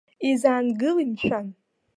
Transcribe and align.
Изаангылеи, 0.29 1.07
мшәан?! 1.11 1.47